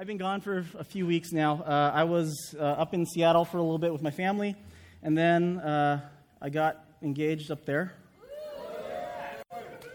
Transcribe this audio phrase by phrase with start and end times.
[0.00, 1.60] I've been gone for a few weeks now.
[1.60, 4.54] Uh, I was uh, up in Seattle for a little bit with my family,
[5.02, 6.08] and then uh,
[6.40, 7.94] I got engaged up there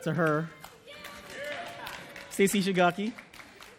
[0.04, 0.50] to her,
[2.32, 3.14] Stacy Shigaki.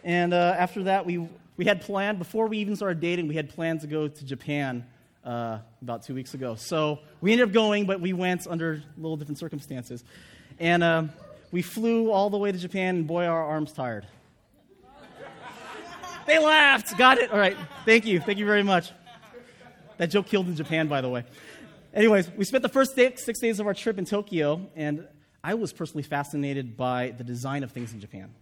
[0.03, 3.51] And uh, after that, we, we had planned, before we even started dating, we had
[3.51, 4.87] planned to go to Japan
[5.27, 6.55] uh, about two weeks ago.
[6.55, 10.03] So we ended up going, but we went under a little different circumstances.
[10.59, 11.05] And uh,
[11.53, 14.07] we flew all the way to Japan, and boy, our arms tired.
[16.27, 16.97] They laughed.
[16.97, 17.31] Got it.
[17.31, 17.57] All right.
[17.85, 18.21] Thank you.
[18.21, 18.91] Thank you very much.
[19.99, 21.25] That joke killed in Japan, by the way.
[21.93, 25.07] Anyways, we spent the first six days of our trip in Tokyo, and
[25.45, 28.35] I was personally fascinated by the design of things in Japan.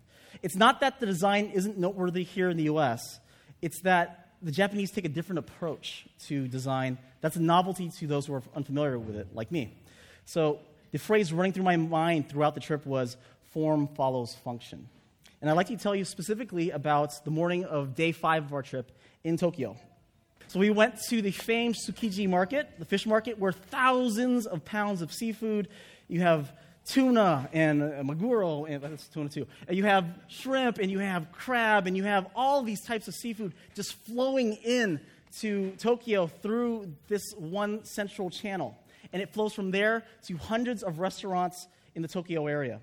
[0.43, 3.21] It's not that the design isn't noteworthy here in the US,
[3.61, 6.99] it's that the Japanese take a different approach to design.
[7.21, 9.77] That's a novelty to those who are unfamiliar with it, like me.
[10.25, 13.17] So the phrase running through my mind throughout the trip was
[13.53, 14.89] form follows function.
[15.43, 18.63] And I'd like to tell you specifically about the morning of day five of our
[18.63, 18.93] trip
[19.25, 19.77] in Tokyo.
[20.47, 25.03] So we went to the famed Tsukiji market, the fish market, where thousands of pounds
[25.03, 25.69] of seafood,
[26.07, 26.53] you have
[26.85, 29.49] tuna and uh, maguro, and that's tuna too.
[29.67, 33.15] And you have shrimp and you have crab and you have all these types of
[33.15, 35.01] seafood just flowing in
[35.41, 38.79] to Tokyo through this one central channel.
[39.13, 42.81] And it flows from there to hundreds of restaurants in the Tokyo area.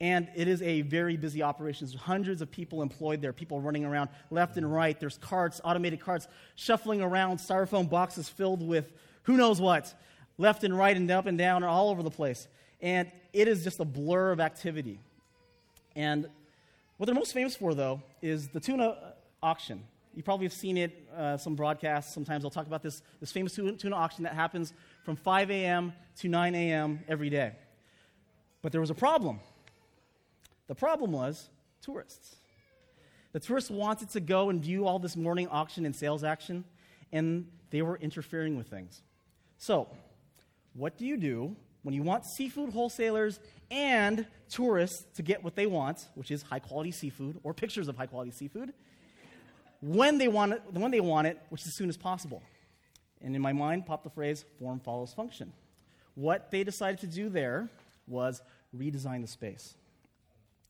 [0.00, 1.86] And it is a very busy operation.
[1.86, 4.98] There's hundreds of people employed there, people running around left and right.
[4.98, 8.92] There's carts, automated carts, shuffling around, styrofoam boxes filled with
[9.24, 9.92] who knows what,
[10.38, 12.46] left and right and up and down and all over the place.
[12.80, 15.00] And it is just a blur of activity.
[15.96, 16.28] And
[16.96, 19.82] what they're most famous for, though, is the tuna auction.
[20.14, 22.14] You probably have seen it, uh, some broadcasts.
[22.14, 24.72] Sometimes I'll talk about this, this famous tuna auction that happens
[25.04, 25.92] from 5 a.m.
[26.18, 27.00] to 9 a.m.
[27.08, 27.52] every day.
[28.62, 29.40] But there was a problem.
[30.68, 31.48] The problem was
[31.82, 32.36] tourists.
[33.32, 36.64] The tourists wanted to go and view all this morning auction and sales action,
[37.10, 39.02] and they were interfering with things.
[39.56, 39.88] So,
[40.74, 43.40] what do you do when you want seafood wholesalers
[43.70, 47.96] and tourists to get what they want, which is high quality seafood or pictures of
[47.96, 48.72] high quality seafood,
[49.80, 52.42] when they want it, when they want it, which is as soon as possible?
[53.22, 55.52] And in my mind popped the phrase form follows function.
[56.14, 57.68] What they decided to do there
[58.06, 58.42] was
[58.76, 59.74] redesign the space.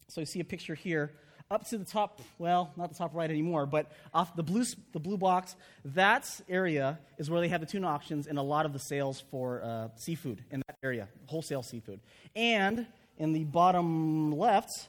[0.09, 1.13] So you see a picture here
[1.51, 5.01] up to the top, well, not the top right anymore, but off the blue, the
[5.01, 8.73] blue box, that area is where they have the tuna auctions and a lot of
[8.73, 12.01] the sales for uh, seafood in that area, wholesale seafood.
[12.37, 12.87] And
[13.17, 14.89] in the bottom left,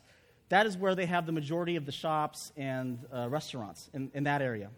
[0.49, 4.23] that is where they have the majority of the shops and uh, restaurants in, in
[4.23, 4.69] that area.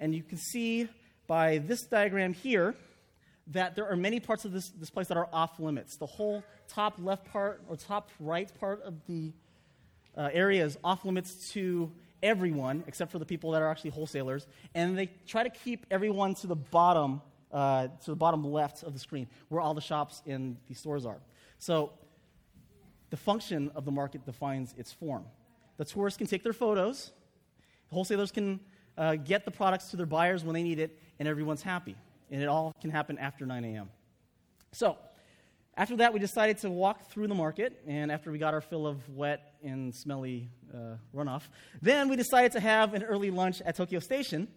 [0.00, 0.88] And you can see
[1.26, 2.74] by this diagram here
[3.48, 5.96] that there are many parts of this, this place that are off limits.
[5.96, 9.32] The whole top left part or top right part of the
[10.16, 11.90] uh, areas off limits to
[12.22, 16.34] everyone except for the people that are actually wholesalers, and they try to keep everyone
[16.34, 17.20] to the bottom,
[17.52, 21.04] uh, to the bottom left of the screen, where all the shops in the stores
[21.04, 21.20] are.
[21.58, 21.92] So
[23.10, 25.24] the function of the market defines its form.
[25.76, 27.12] The tourists can take their photos,
[27.90, 28.60] wholesalers can
[28.96, 31.96] uh, get the products to their buyers when they need it, and everyone's happy.
[32.30, 33.90] And it all can happen after 9 a.m.
[34.72, 34.96] So
[35.76, 38.86] after that, we decided to walk through the market, and after we got our fill
[38.86, 41.42] of wet and smelly uh, runoff,
[41.80, 44.48] then we decided to have an early lunch at Tokyo Station.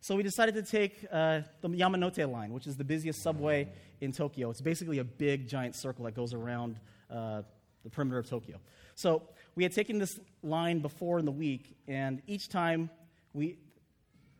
[0.00, 3.68] So we decided to take uh, the Yamanote line, which is the busiest subway
[4.00, 4.50] in Tokyo.
[4.50, 6.78] It's basically a big, giant circle that goes around
[7.10, 7.42] uh,
[7.84, 8.58] the perimeter of Tokyo.
[8.96, 9.22] So
[9.54, 12.90] we had taken this line before in the week, and each time
[13.32, 13.58] we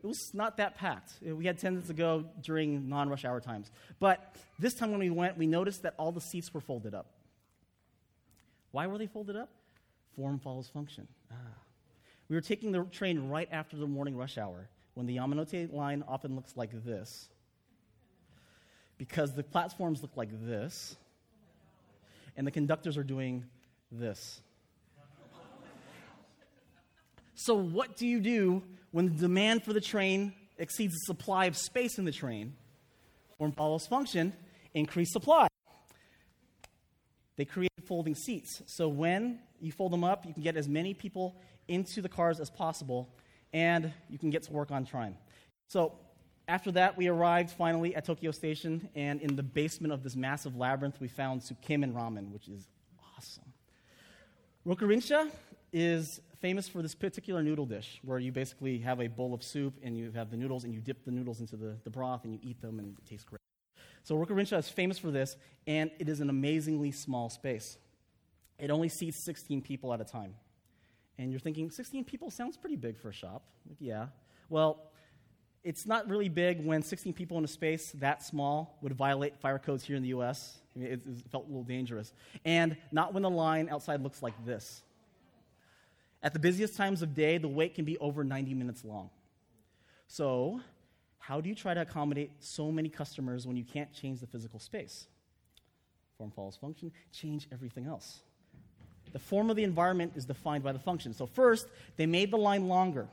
[0.02, 1.14] it was not that packed.
[1.22, 3.70] We had tendency to go during non rush hour times.
[3.98, 7.06] But this time when we went, we noticed that all the seats were folded up.
[8.70, 9.50] Why were they folded up?
[10.14, 11.08] Form follows function.
[11.32, 11.34] Ah.
[12.28, 16.04] We were taking the train right after the morning rush hour when the Yamanote line
[16.06, 17.28] often looks like this.
[18.98, 20.96] Because the platforms look like this,
[22.36, 23.44] and the conductors are doing
[23.90, 24.40] this.
[27.34, 31.56] So, what do you do when the demand for the train exceeds the supply of
[31.56, 32.54] space in the train,
[33.36, 34.32] form follows function,
[34.74, 35.46] increase supply.
[37.36, 38.62] They create folding seats.
[38.66, 41.36] So when you fold them up, you can get as many people
[41.68, 43.08] into the cars as possible,
[43.52, 45.16] and you can get to work on time.
[45.68, 45.92] So
[46.48, 50.56] after that, we arrived finally at Tokyo Station, and in the basement of this massive
[50.56, 52.66] labyrinth, we found Tsukemen Ramen, which is
[53.16, 53.44] awesome.
[54.66, 55.30] Rokurinsha
[55.72, 59.74] is famous for this particular noodle dish where you basically have a bowl of soup
[59.82, 62.32] and you have the noodles and you dip the noodles into the, the broth and
[62.32, 63.40] you eat them and it tastes great.
[64.04, 65.36] So Rokurinsha is famous for this,
[65.66, 67.76] and it is an amazingly small space.
[68.58, 70.34] It only seats 16 people at a time.
[71.18, 73.42] And you're thinking, 16 people sounds pretty big for a shop.
[73.68, 74.06] Like, yeah.
[74.48, 74.80] Well,
[75.64, 79.58] it's not really big when 16 people in a space that small would violate fire
[79.58, 80.58] codes here in the US.
[80.74, 82.12] I mean, it, it felt a little dangerous.
[82.44, 84.82] And not when the line outside looks like this.
[86.22, 89.10] At the busiest times of day, the wait can be over 90 minutes long.
[90.08, 90.60] So,
[91.18, 94.58] how do you try to accommodate so many customers when you can't change the physical
[94.58, 95.06] space?
[96.16, 98.20] Form follows function, change everything else.
[99.12, 101.14] The form of the environment is defined by the function.
[101.14, 103.06] So, first, they made the line longer.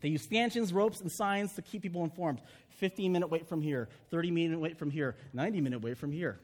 [0.00, 2.40] They used stanchions, ropes, and signs to keep people informed.
[2.70, 6.40] 15 minute wait from here, 30 minute wait from here, 90 minute wait from here.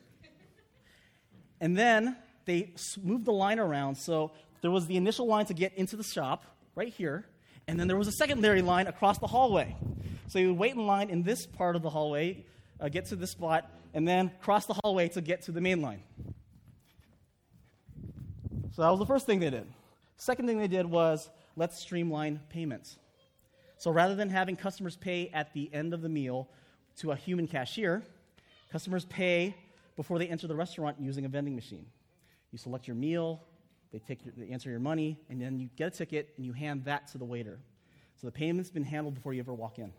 [1.61, 2.73] And then they
[3.03, 6.45] moved the line around so there was the initial line to get into the shop
[6.75, 7.27] right here,
[7.67, 9.77] and then there was a secondary line across the hallway.
[10.29, 12.45] So you would wait in line in this part of the hallway,
[12.81, 15.81] uh, get to this spot, and then cross the hallway to get to the main
[15.81, 16.03] line.
[18.75, 19.67] So that was the first thing they did.
[20.17, 22.97] Second thing they did was let's streamline payments.
[23.79, 26.49] So rather than having customers pay at the end of the meal
[26.99, 28.03] to a human cashier,
[28.71, 29.55] customers pay
[29.97, 31.87] before they enter the restaurant using a vending machine.
[32.53, 33.43] You select your meal,
[33.93, 36.53] they, take your, they answer your money, and then you get a ticket and you
[36.53, 37.59] hand that to the waiter.
[38.21, 39.93] So the payment's been handled before you ever walk in.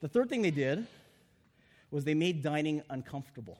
[0.00, 0.86] The third thing they did
[1.90, 3.58] was they made dining uncomfortable.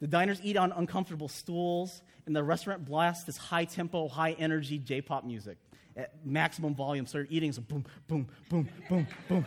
[0.00, 4.78] the diners eat on uncomfortable stools, and the restaurant blasts this high tempo, high energy
[4.78, 5.58] J pop music
[5.96, 7.06] at maximum volume.
[7.06, 9.46] So you're eating, so boom, boom, boom, boom, boom.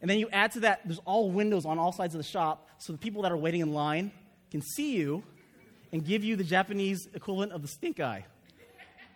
[0.00, 2.68] And then you add to that, there's all windows on all sides of the shop,
[2.78, 4.12] so the people that are waiting in line
[4.50, 5.22] can see you
[5.96, 8.22] and give you the Japanese equivalent of the stink eye.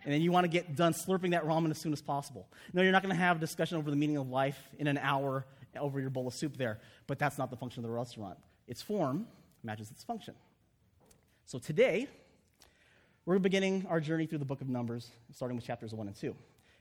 [0.03, 2.49] And then you want to get done slurping that ramen as soon as possible.
[2.73, 4.97] No, you're not going to have a discussion over the meaning of life in an
[4.97, 5.45] hour
[5.79, 8.39] over your bowl of soup there, but that's not the function of the restaurant.
[8.67, 9.27] Its form
[9.63, 10.35] matches its function.
[11.45, 12.09] So today,
[13.27, 16.35] we're beginning our journey through the book of Numbers, starting with chapters 1 and 2.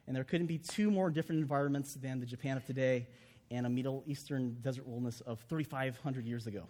[0.07, 3.05] And there couldn't be two more different environments than the Japan of today
[3.51, 6.69] and a Middle Eastern desert wilderness of 3,500 years ago.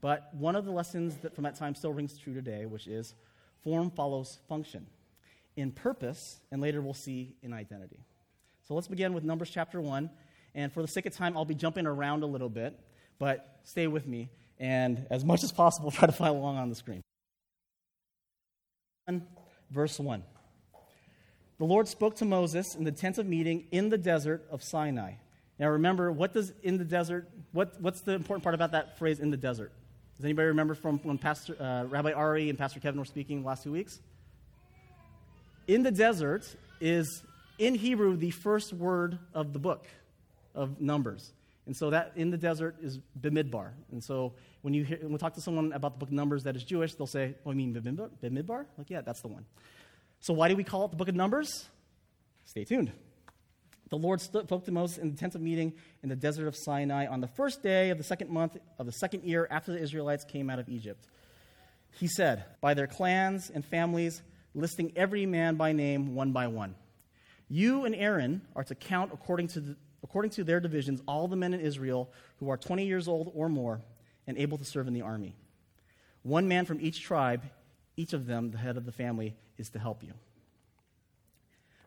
[0.00, 3.14] But one of the lessons that from that time still rings true today, which is
[3.64, 4.86] form follows function
[5.56, 7.98] in purpose, and later we'll see in identity.
[8.66, 10.08] So let's begin with Numbers chapter 1.
[10.54, 12.78] And for the sake of time, I'll be jumping around a little bit,
[13.18, 14.30] but stay with me.
[14.58, 17.02] And as much as possible, try to follow along on the screen.
[19.70, 20.22] Verse 1.
[21.58, 25.14] The Lord spoke to Moses in the tent of meeting in the desert of Sinai.
[25.58, 29.18] Now remember, what does in the desert, what, what's the important part about that phrase
[29.18, 29.72] in the desert?
[30.18, 33.62] Does anybody remember from when Pastor, uh, Rabbi Ari and Pastor Kevin were speaking last
[33.62, 34.00] two weeks?
[35.68, 36.44] In the desert
[36.80, 37.22] is,
[37.56, 39.86] in Hebrew, the first word of the book
[40.56, 41.32] of Numbers.
[41.66, 43.70] And so that in the desert is Bimidbar.
[43.92, 44.32] And so
[44.62, 46.64] when you hear, when we talk to someone about the book of Numbers that is
[46.64, 47.72] Jewish, they'll say, Oh, you mean?
[47.72, 48.66] Bimidbar?
[48.76, 49.44] Like, yeah, that's the one.
[50.18, 51.68] So why do we call it the book of Numbers?
[52.44, 52.90] Stay tuned.
[53.90, 57.06] The Lord spoke to Moses in the tent of meeting in the desert of Sinai
[57.06, 60.24] on the first day of the second month of the second year after the Israelites
[60.24, 61.06] came out of Egypt.
[61.98, 64.22] He said, By their clans and families,
[64.54, 66.74] listing every man by name one by one.
[67.48, 71.36] You and Aaron are to count according to, the, according to their divisions all the
[71.36, 73.80] men in Israel who are 20 years old or more
[74.26, 75.34] and able to serve in the army.
[76.22, 77.42] One man from each tribe,
[77.96, 80.12] each of them, the head of the family, is to help you.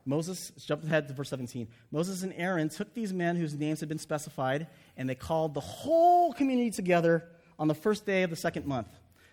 [0.06, 1.68] Moses, jump ahead to verse 17.
[1.92, 4.68] Moses and Aaron took these men whose names had been specified,
[4.98, 7.28] and they called the whole community together
[7.60, 8.88] on the first day of the second month.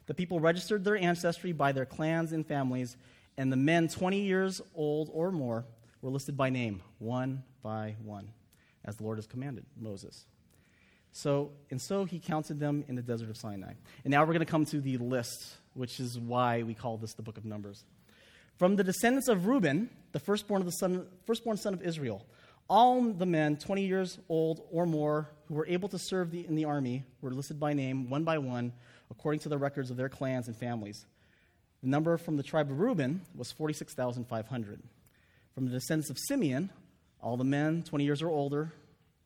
[0.07, 2.97] The people registered their ancestry by their clans and families,
[3.37, 5.65] and the men 20 years old or more
[6.03, 8.29] were listed by name, one by one,
[8.85, 10.27] as the Lord has commanded Moses.
[11.13, 13.73] So, and so he counted them in the desert of Sinai.
[14.05, 17.15] And now we're going to come to the list, which is why we call this
[17.15, 17.85] the book of Numbers.
[18.59, 22.27] From the descendants of Reuben, the firstborn, of the son, firstborn son of Israel,
[22.69, 26.57] all the men 20 years old or more who were able to serve the, in
[26.57, 28.73] the army were listed by name, one by one,
[29.13, 31.07] according to the records of their clans and families.
[31.83, 34.83] The number from the tribe of Reuben was 46,500.
[35.55, 36.71] From the descendants of Simeon,
[37.23, 38.73] all the men 20 years or older,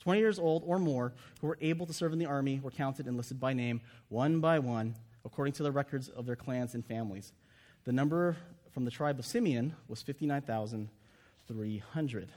[0.00, 3.06] 20 years old or more, who were able to serve in the army were counted
[3.06, 6.84] and listed by name, one by one, according to the records of their clans and
[6.84, 7.32] families.
[7.84, 8.36] The number
[8.73, 12.29] from the tribe of Simeon was 59,300.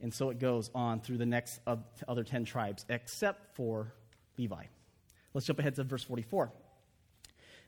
[0.00, 1.60] And so it goes on through the next
[2.08, 3.92] other 10 tribes, except for
[4.38, 4.64] Levi.
[5.34, 6.50] Let's jump ahead to verse 44.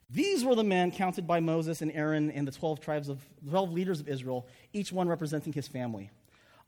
[0.08, 3.72] These were the men counted by Moses and Aaron and the 12 tribes of 12
[3.72, 6.10] leaders of Israel, each one representing his family.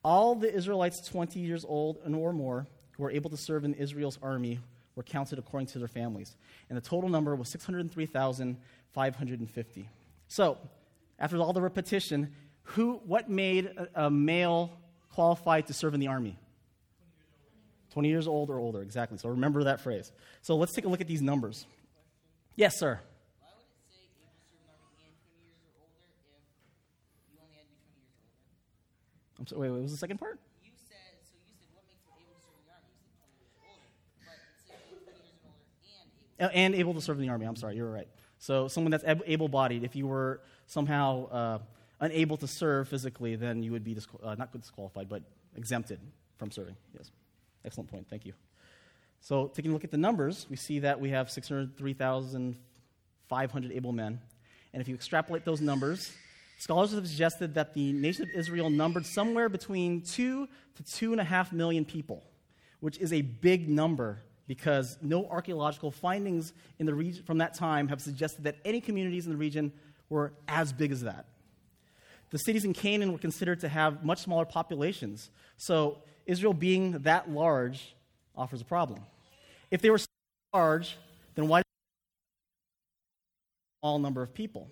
[0.03, 3.75] All the Israelites 20 years old and or more who were able to serve in
[3.75, 4.61] Israel's army
[4.97, 6.37] were counted according to their families.
[6.69, 9.89] And the total number was 603,550.
[10.29, 10.59] So,
[11.25, 14.77] after all the repetition, who, what made a, male
[15.11, 16.39] qualified to serve in the army?
[17.95, 19.17] 20 years old or older, exactly.
[19.17, 20.13] So remember that phrase.
[20.43, 21.65] So let's take a look at these numbers.
[22.57, 23.01] Yes, sir.
[23.41, 26.05] Why would it say able to serve in the army and 20 years or older
[27.17, 29.41] if you only had to be 20 years older?
[29.41, 30.37] I'm sorry, wait, what was the second part?
[30.61, 32.93] You said, so you said what makes it able to serve in the army?
[33.41, 34.29] You said 20 years older.
[34.29, 36.05] But it said 20 years older and
[36.37, 36.53] able.
[36.53, 37.49] Uh, And able to serve in the army.
[37.49, 38.13] I'm sorry, you're right.
[38.45, 41.59] So someone that's able bodied, if you were somehow uh,
[42.01, 45.23] unable to serve physically, then you would be uh, not disqualified, but
[45.57, 46.01] exempted
[46.37, 46.77] from serving.
[46.97, 47.11] Yes.
[47.65, 48.07] Excellent point.
[48.09, 48.33] Thank you.
[49.21, 54.21] So taking a look at the numbers, we see that we have 603,500 able men.
[54.73, 56.13] And if you extrapolate those numbers,
[56.59, 61.21] scholars have suggested that the nation of Israel numbered somewhere between two to two and
[61.21, 62.25] a half million people,
[62.81, 67.89] which is a big number because no archaeological findings in the region from that time
[67.89, 69.73] have suggested that any communities in the region
[70.09, 71.27] were as big as that.
[72.31, 75.31] The cities in Canaan were considered to have much smaller populations.
[75.57, 77.95] So Israel being that large
[78.37, 79.01] offers a problem.
[79.71, 80.07] If they were so
[80.53, 80.97] large,
[81.35, 81.63] then why
[83.81, 84.69] small number of people?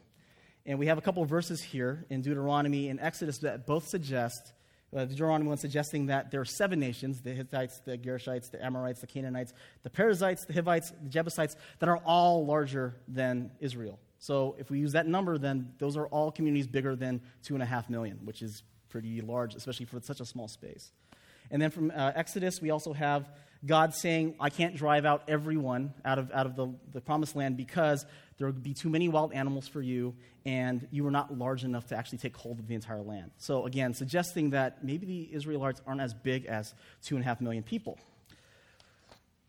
[0.64, 4.52] And we have a couple of verses here in Deuteronomy and Exodus that both suggest,
[4.96, 9.00] uh, Deuteronomy one suggesting that there are seven nations the Hittites, the Gershites, the Amorites,
[9.00, 13.98] the Canaanites, the Perizzites, the Hivites, the Jebusites that are all larger than Israel.
[14.22, 17.62] So if we use that number, then those are all communities bigger than two and
[17.62, 20.92] a half million, which is pretty large, especially for such a small space.
[21.50, 23.28] And then from uh, Exodus, we also have
[23.66, 27.56] God saying, I can't drive out everyone out of, out of the, the promised land
[27.56, 28.06] because
[28.38, 30.14] there would be too many wild animals for you,
[30.46, 33.32] and you were not large enough to actually take hold of the entire land.
[33.38, 37.40] So, again, suggesting that maybe the Israelites aren't as big as two and a half
[37.40, 37.98] million people.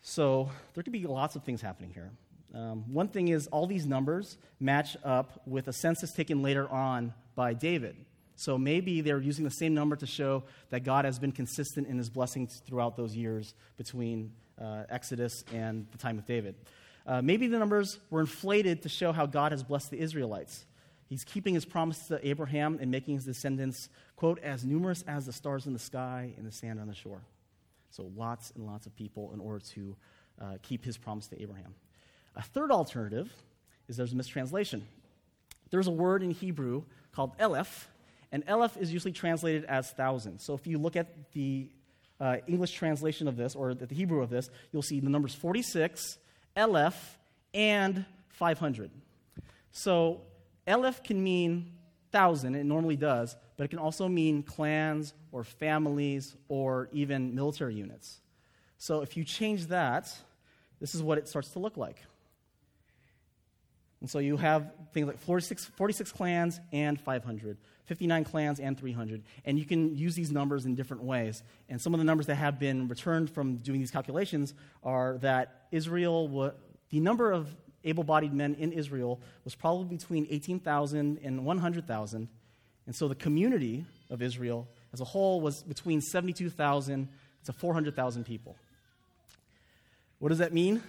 [0.01, 2.10] So, there could be lots of things happening here.
[2.53, 7.13] Um, one thing is, all these numbers match up with a census taken later on
[7.36, 7.95] by David.
[8.36, 11.98] So maybe they're using the same number to show that God has been consistent in
[11.98, 16.55] his blessings throughout those years between uh, Exodus and the time of David.
[17.05, 20.65] Uh, maybe the numbers were inflated to show how God has blessed the Israelites.
[21.10, 25.33] He's keeping his promise to Abraham and making his descendants, quote, as numerous as the
[25.33, 27.22] stars in the sky and the sand on the shore.
[27.91, 29.95] So lots and lots of people in order to
[30.41, 31.75] uh, keep his promise to Abraham.
[32.36, 33.32] A third alternative
[33.88, 34.88] is there's a mistranslation.
[35.70, 37.86] There's a word in Hebrew called elef,
[38.32, 40.40] and Eleph is usually translated as thousand.
[40.40, 41.70] So if you look at the
[42.20, 46.18] uh, English translation of this, or the Hebrew of this, you'll see the numbers 46,
[46.56, 47.20] Eleph,
[47.54, 48.92] and 500.
[49.72, 50.22] So
[50.66, 51.74] Eleph can mean
[52.12, 57.75] thousand, it normally does, but it can also mean clans or families or even military
[57.75, 58.22] units.
[58.78, 60.16] So if you change that,
[60.80, 62.04] this is what it starts to look like.
[64.03, 69.24] And so you have things like 46, 46 clans and 500, 59 clans and 300.
[69.45, 71.41] And you can use these numbers in different ways.
[71.69, 75.67] And some of the numbers that have been returned from doing these calculations are that
[75.72, 76.53] Israel,
[76.89, 77.55] the number of
[77.86, 82.27] able bodied men in Israel was probably between 18,000 and 100,000.
[82.86, 87.07] And so the community of Israel as a whole was between 72,000
[87.45, 88.57] to 400,000 people.
[90.19, 90.83] What does that mean?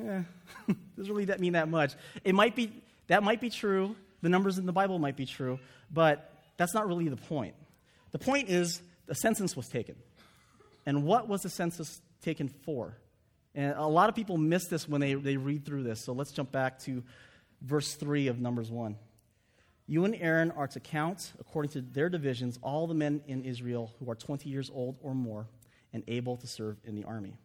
[0.00, 0.22] Eh,
[0.96, 1.94] doesn't really mean that much.
[2.24, 2.72] It might be
[3.06, 3.94] that might be true.
[4.22, 5.58] The numbers in the Bible might be true,
[5.90, 7.54] but that's not really the point.
[8.12, 9.96] The point is the census was taken.
[10.86, 12.96] And what was the census taken for?
[13.54, 16.04] And a lot of people miss this when they, they read through this.
[16.04, 17.02] So let's jump back to
[17.60, 18.96] verse 3 of Numbers 1.
[19.86, 23.92] You and Aaron are to count, according to their divisions, all the men in Israel
[23.98, 25.46] who are 20 years old or more
[25.92, 27.36] and able to serve in the army.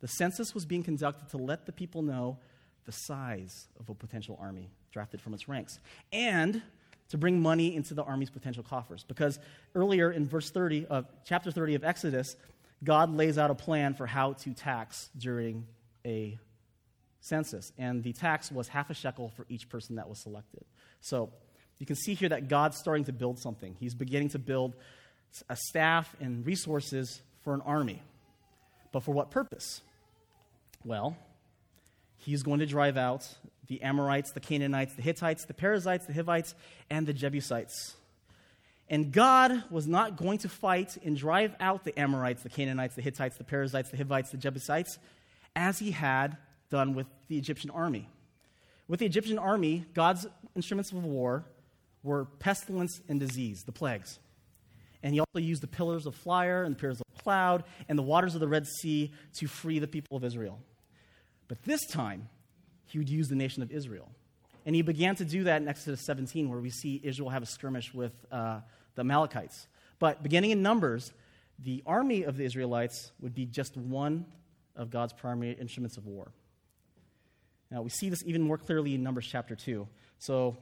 [0.00, 2.38] The census was being conducted to let the people know
[2.84, 5.78] the size of a potential army drafted from its ranks
[6.12, 6.62] and
[7.08, 9.04] to bring money into the army's potential coffers.
[9.04, 9.38] Because
[9.74, 12.36] earlier in verse 30 of chapter 30 of Exodus,
[12.82, 15.66] God lays out a plan for how to tax during
[16.04, 16.38] a
[17.20, 17.72] census.
[17.78, 20.64] And the tax was half a shekel for each person that was selected.
[21.00, 21.30] So
[21.78, 23.76] you can see here that God's starting to build something.
[23.78, 24.74] He's beginning to build
[25.48, 28.02] a staff and resources for an army.
[28.92, 29.82] But for what purpose?
[30.84, 31.16] Well,
[32.18, 33.28] he's going to drive out
[33.66, 36.54] the Amorites, the Canaanites, the Hittites, the Perizzites, the Hivites,
[36.90, 37.96] and the Jebusites.
[38.88, 43.02] And God was not going to fight and drive out the Amorites, the Canaanites, the
[43.02, 44.98] Hittites, the Perizzites, the Hivites, the Jebusites,
[45.56, 46.36] as he had
[46.70, 48.08] done with the Egyptian army.
[48.86, 51.44] With the Egyptian army, God's instruments of war
[52.04, 54.20] were pestilence and disease, the plagues.
[55.06, 58.02] And he also used the pillars of fire and the pillars of cloud and the
[58.02, 60.58] waters of the Red Sea to free the people of Israel.
[61.46, 62.28] But this time,
[62.86, 64.10] he would use the nation of Israel.
[64.64, 67.46] And he began to do that in Exodus 17, where we see Israel have a
[67.46, 68.58] skirmish with uh,
[68.96, 69.68] the Amalekites.
[70.00, 71.12] But beginning in Numbers,
[71.60, 74.26] the army of the Israelites would be just one
[74.74, 76.32] of God's primary instruments of war.
[77.70, 79.86] Now, we see this even more clearly in Numbers chapter 2.
[80.18, 80.56] So,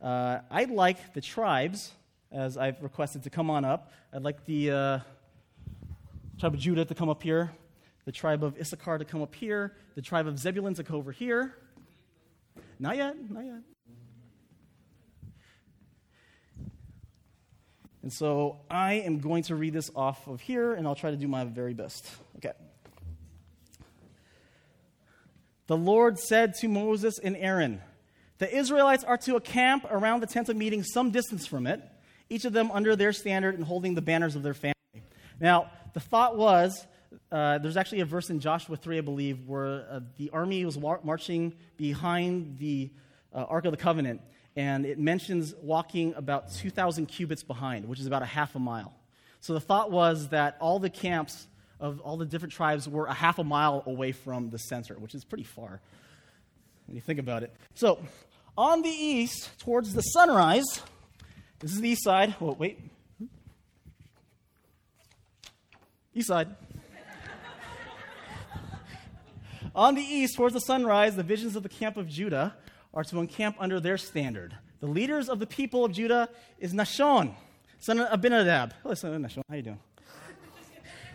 [0.00, 1.92] uh, I'd like the tribes,
[2.32, 3.92] as I've requested, to come on up.
[4.12, 4.98] I'd like the uh,
[6.38, 7.50] tribe of Judah to come up here,
[8.04, 11.12] the tribe of Issachar to come up here, the tribe of Zebulun to come over
[11.12, 11.54] here.
[12.78, 13.60] Not yet, not yet.
[18.02, 21.16] And so I am going to read this off of here, and I'll try to
[21.16, 22.08] do my very best.
[22.36, 22.52] Okay.
[25.66, 27.80] The Lord said to Moses and Aaron,
[28.38, 31.82] The Israelites are to a camp around the tent of meeting some distance from it,
[32.30, 34.74] each of them under their standard and holding the banners of their family.
[35.38, 36.86] Now, the thought was
[37.32, 40.78] uh, there's actually a verse in Joshua 3, I believe, where uh, the army was
[40.78, 42.90] war- marching behind the
[43.34, 44.20] uh, Ark of the Covenant,
[44.56, 48.94] and it mentions walking about 2,000 cubits behind, which is about a half a mile.
[49.40, 51.46] So the thought was that all the camps
[51.80, 55.14] of all the different tribes were a half a mile away from the center, which
[55.14, 55.80] is pretty far
[56.86, 57.54] when you think about it.
[57.74, 57.98] So,
[58.58, 60.82] on the east, towards the sunrise,
[61.60, 62.34] this is the east side.
[62.40, 62.80] Oh, wait.
[66.14, 66.48] East side.
[69.74, 72.56] On the east, towards the sunrise, the visions of the camp of Judah
[72.92, 74.56] are to encamp under their standard.
[74.80, 77.34] The leaders of the people of Judah is Nahshon,
[77.78, 78.74] son of Abinadab.
[78.82, 79.42] Hello, son of Nahshon.
[79.48, 79.78] How are you doing?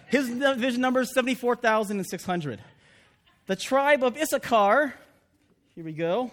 [0.07, 2.61] His division number is 74,600.
[3.47, 4.93] The tribe of Issachar,
[5.73, 6.31] here we go,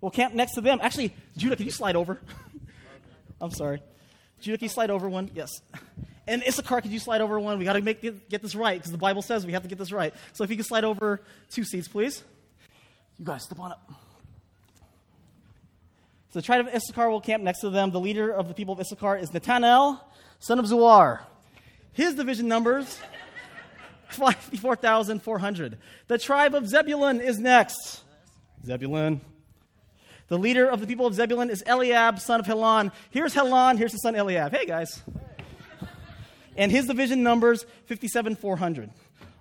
[0.00, 0.78] will camp next to them.
[0.82, 2.20] Actually, Judah, can you slide over?
[3.40, 3.82] I'm sorry.
[4.40, 5.30] Judah, can you slide over one?
[5.34, 5.50] Yes.
[6.26, 7.58] And Issachar, could you slide over one?
[7.58, 9.78] We got to make get this right because the Bible says we have to get
[9.78, 10.14] this right.
[10.32, 12.22] So if you can slide over two seats, please.
[13.18, 13.90] You guys, step on up.
[16.32, 17.90] So the tribe of Issachar will camp next to them.
[17.90, 20.00] The leader of the people of Issachar is Nathanael,
[20.38, 21.20] son of Zuar.
[21.92, 23.00] His division numbers
[24.10, 25.78] 54,400.
[26.06, 28.02] The tribe of Zebulun is next.
[28.64, 29.20] Zebulun.
[30.30, 32.92] The leader of the people of Zebulun is Eliab, son of Helon.
[33.10, 34.52] Here's Helon, here's his son Eliab.
[34.52, 35.02] Hey, guys.
[36.56, 38.90] And his division numbers 57,400.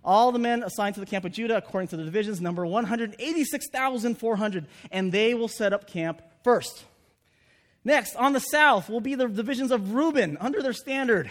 [0.03, 4.65] All the men assigned to the camp of Judah, according to the divisions, number 186,400,
[4.91, 6.85] and they will set up camp first.
[7.83, 11.29] Next, on the south will be the divisions of Reuben under their standard.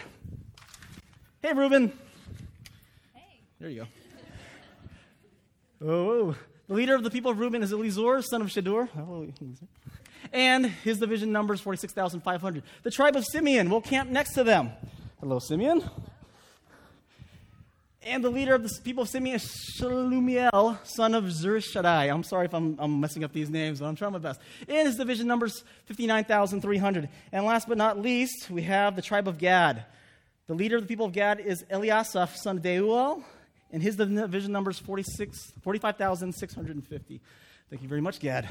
[1.41, 1.91] Hey, Reuben.
[3.13, 3.41] Hey.
[3.59, 3.87] There you
[5.81, 5.85] go.
[5.85, 6.33] Oh,
[6.69, 8.87] the leader of the people of Reuben is Elizur, son of Shadur.
[10.31, 12.63] And his division numbers 46,500.
[12.83, 14.71] The tribe of Simeon will camp next to them.
[15.19, 15.83] Hello, Simeon.
[18.03, 22.13] And the leader of the people of Simeon is Shalumiel, son of Zurishaddai.
[22.13, 24.39] I'm sorry if I'm, I'm, messing up these names, but I'm trying my best.
[24.67, 27.09] And his division numbers 59,300.
[27.31, 29.85] And last but not least, we have the tribe of Gad.
[30.45, 33.23] The leader of the people of Gad is Eliasaph, son of Deuel,
[33.71, 37.21] and his division numbers 46, 45,650.
[37.69, 38.49] Thank you very much, Gad.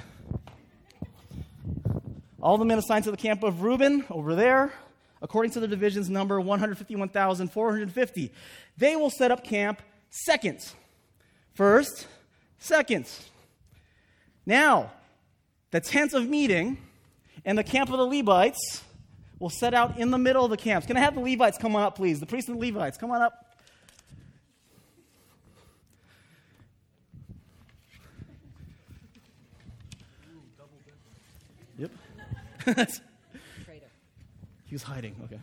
[2.40, 4.72] All the men assigned to the camp of Reuben over there
[5.20, 8.32] according to the division's number 151,450.
[8.76, 10.60] They will set up camp second.
[11.54, 12.06] First,
[12.58, 13.10] second.
[14.46, 14.92] Now,
[15.70, 16.78] the tent of meeting
[17.44, 18.84] and the camp of the Levites
[19.38, 20.86] will set out in the middle of the camps.
[20.86, 22.20] Can I have the Levites come on up, please?
[22.20, 23.47] The priests and the Levites, come on up.
[34.68, 35.16] He was hiding.
[35.24, 35.40] Okay.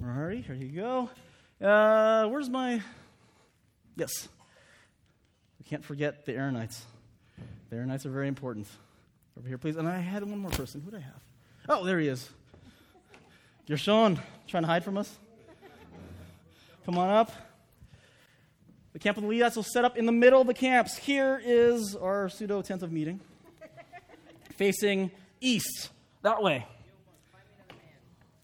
[0.00, 1.10] Alrighty, here you go.
[1.60, 2.80] Uh, where's my.
[3.94, 4.26] Yes.
[5.58, 6.80] We can't forget the Aaronites.
[7.68, 8.66] The Aaronites are very important.
[9.38, 9.76] Over here, please.
[9.76, 10.80] And I had one more person.
[10.80, 11.20] Who do I have?
[11.68, 12.30] Oh, there he is.
[13.68, 14.18] Gershon,
[14.48, 15.14] trying to hide from us?
[16.86, 17.32] Come on up.
[18.94, 20.96] The camp of the Levites will set up in the middle of the camps.
[20.96, 23.20] Here is our pseudo tent of meeting,
[24.56, 25.90] facing east,
[26.22, 26.66] that way.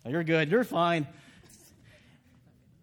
[0.04, 0.50] Oh, you're good.
[0.50, 1.06] You're fine.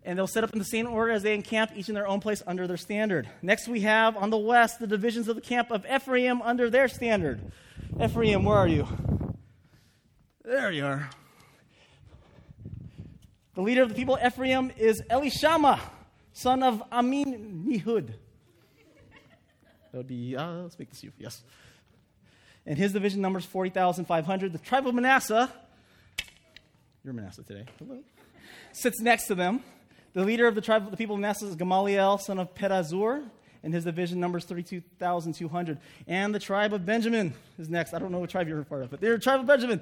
[0.04, 2.20] And they'll set up in the same order as they encamp, each in their own
[2.20, 3.28] place under their standard.
[3.42, 6.88] Next, we have on the west the divisions of the camp of Ephraim under their
[6.88, 7.52] standard.
[8.02, 8.88] Ephraim, where are you?
[10.44, 11.10] There you are.
[13.56, 15.80] The leader of the people, Ephraim, is Elishama,
[16.34, 18.14] son of Ammihud.
[19.92, 21.42] That would be, uh, let's make this you, yes.
[22.66, 24.54] And his division numbers 40,500.
[24.54, 25.52] The tribe of Manasseh
[27.06, 27.66] you're Manasseh today.
[27.78, 28.00] Hello.
[28.74, 29.62] Sits next to them.
[30.14, 33.24] The leader of the tribe of the people of Manasseh is Gamaliel, son of Pedahzur.
[33.62, 35.78] and his division numbers 32,200.
[36.08, 37.94] And the tribe of Benjamin is next.
[37.94, 39.82] I don't know what tribe you're part of, but they're the tribe of Benjamin.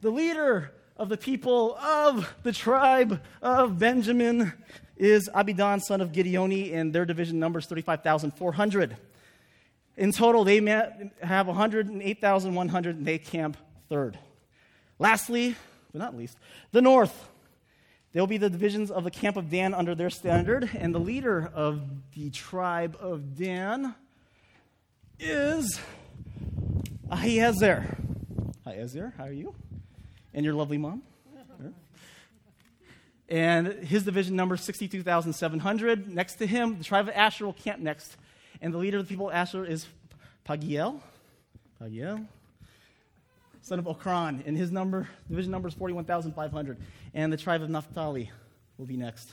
[0.00, 4.52] The leader of the people of the tribe of Benjamin
[4.96, 8.96] is Abidan, son of Gideoni, and their division numbers 35,400.
[9.98, 10.60] In total, they
[11.22, 13.56] have 108,100, and they camp
[13.88, 14.16] third.
[15.00, 15.56] Lastly,
[15.92, 16.38] but not least,
[16.70, 17.28] the north.
[18.12, 21.00] There will be the divisions of the camp of Dan under their standard, and the
[21.00, 21.82] leader of
[22.14, 23.96] the tribe of Dan
[25.18, 25.80] is
[27.10, 27.98] Ahiezer.
[28.64, 29.52] Ahiezer, how are you?
[30.32, 31.02] And your lovely mom?
[33.28, 36.08] And his division number 62,700.
[36.08, 38.16] Next to him, the tribe of Asher will camp next.
[38.60, 39.86] And the leader of the people of Asher is
[40.46, 41.00] Pagiel.
[41.80, 42.26] Pagiel
[43.68, 46.78] son of Okran, and his number, division number is 41,500.
[47.12, 48.30] And the tribe of Naphtali
[48.78, 49.30] will be next.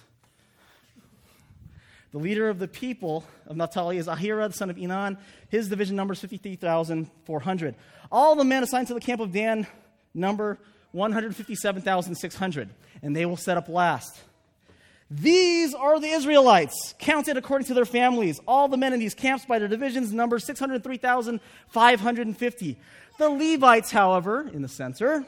[2.12, 5.18] The leader of the people of Naphtali is Ahira, the son of Enan.
[5.50, 7.76] His division number is 53,400.
[8.12, 9.68] All the men assigned to the camp of Dan
[10.14, 10.60] number
[10.92, 12.70] 157,600,
[13.02, 14.20] and they will set up last.
[15.10, 18.40] These are the Israelites, counted according to their families.
[18.48, 22.78] All the men in these camps by their divisions number 603,550.
[23.18, 25.24] The Levites, however, in the center,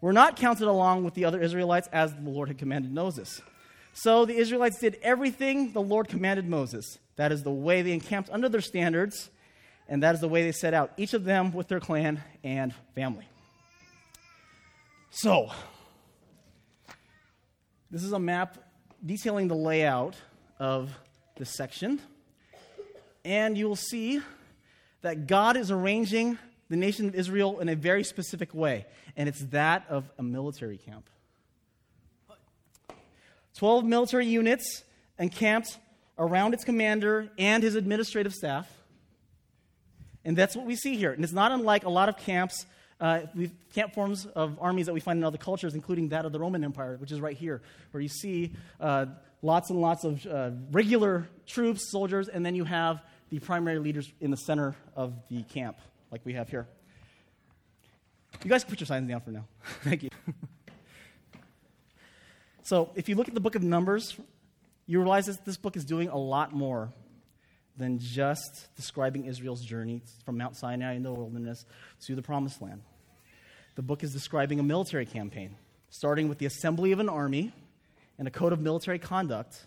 [0.00, 3.40] were not counted along with the other Israelites as the Lord had commanded Moses.
[3.92, 6.98] So the Israelites did everything the Lord commanded Moses.
[7.14, 9.30] That is the way they encamped under their standards,
[9.88, 12.74] and that is the way they set out, each of them with their clan and
[12.96, 13.28] family.
[15.10, 15.52] So,
[17.92, 18.58] this is a map
[19.04, 20.16] detailing the layout
[20.58, 20.90] of
[21.36, 22.00] this section.
[23.24, 24.20] And you will see
[25.02, 26.38] that God is arranging
[26.68, 28.86] the nation of Israel in a very specific way,
[29.16, 31.08] and it's that of a military camp.
[33.56, 34.82] 12 military units
[35.18, 35.78] encamped
[36.18, 38.68] around its commander and his administrative staff.
[40.24, 41.12] And that's what we see here.
[41.12, 42.66] And it's not unlike a lot of camps,
[43.00, 46.32] uh, we've camp forms of armies that we find in other cultures, including that of
[46.32, 49.06] the Roman Empire, which is right here, where you see uh,
[49.42, 54.12] lots and lots of uh, regular troops, soldiers, and then you have the primary leaders
[54.20, 55.76] in the center of the camp
[56.10, 56.66] like we have here.
[58.42, 59.44] You guys can put your signs down for now.
[59.82, 60.10] Thank you.
[62.62, 64.16] so, if you look at the book of Numbers,
[64.86, 66.92] you realize that this book is doing a lot more
[67.76, 71.64] than just describing Israel's journey from Mount Sinai in the wilderness
[72.02, 72.82] to the promised land.
[73.74, 75.56] The book is describing a military campaign,
[75.90, 77.52] starting with the assembly of an army
[78.18, 79.66] and a code of military conduct,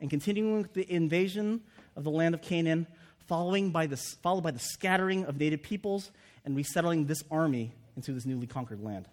[0.00, 1.60] and continuing with the invasion
[1.96, 2.86] of the land of Canaan
[3.26, 6.10] following by the, followed by the scattering of native peoples
[6.44, 9.08] and resettling this army into this newly conquered land.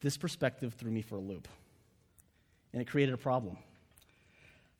[0.00, 1.48] This perspective threw me for a loop,
[2.72, 3.56] and it created a problem.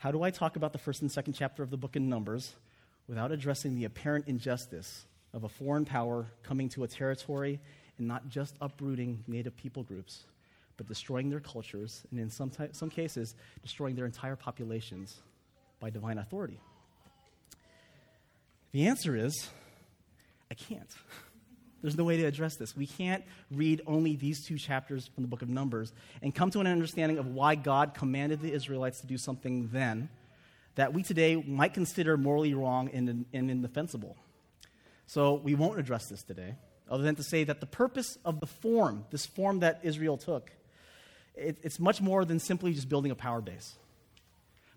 [0.03, 2.57] How do I talk about the first and second chapter of the book in Numbers
[3.07, 7.61] without addressing the apparent injustice of a foreign power coming to a territory
[7.99, 10.25] and not just uprooting native people groups,
[10.77, 15.21] but destroying their cultures and, in some, t- some cases, destroying their entire populations
[15.79, 16.59] by divine authority?
[18.73, 19.51] The answer is
[20.51, 20.91] I can't.
[21.83, 22.77] There's no way to address this.
[22.77, 25.92] We can't read only these two chapters from the book of Numbers
[26.23, 30.09] and come to an understanding of why God commanded the Israelites to do something then
[30.77, 34.16] that we today might consider morally wrong and, and indefensible.
[35.07, 36.55] So we won't address this today,
[36.88, 40.51] other than to say that the purpose of the form, this form that Israel took,
[41.35, 43.75] it, it's much more than simply just building a power base.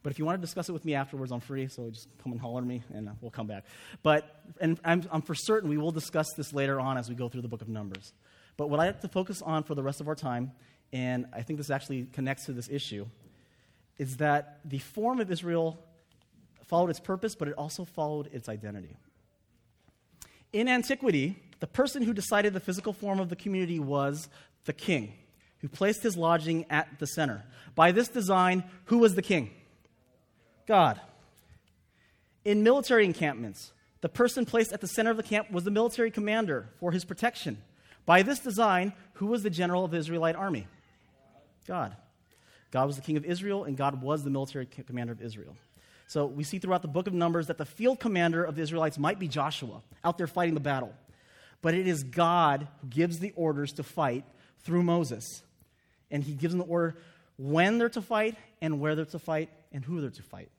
[0.06, 2.32] But if you want to discuss it with me afterwards, I'm free, so just come
[2.32, 3.66] and holler me and uh, we'll come back.
[4.04, 7.28] But, and I'm, I'm for certain we will discuss this later on as we go
[7.28, 8.14] through the book of Numbers.
[8.56, 10.52] But what I have to focus on for the rest of our time,
[10.94, 13.08] and I think this actually connects to this issue,
[13.98, 15.84] is that the form of Israel
[16.68, 18.96] followed its purpose, but it also followed its identity.
[20.54, 24.30] In antiquity, the person who decided the physical form of the community was
[24.66, 25.14] the king,
[25.62, 27.44] who placed his lodging at the center.
[27.74, 29.50] By this design, who was the king?
[30.66, 31.00] God.
[32.44, 36.12] In military encampments, the person placed at the center of the camp was the military
[36.12, 37.58] commander for his protection.
[38.06, 40.68] By this design, who was the general of the Israelite army?
[41.68, 41.96] God.
[42.72, 45.56] God was the king of Israel, and God was the military commander of Israel.
[46.08, 49.00] So we see throughout the book of Numbers that the field commander of the Israelites
[49.00, 50.94] might be Joshua, out there fighting the battle.
[51.62, 54.24] But it is God who gives the orders to fight
[54.60, 55.42] through Moses.
[56.12, 56.96] And he gives them the order
[57.38, 60.50] when they're to fight, and where they're to fight, and who they're to fight.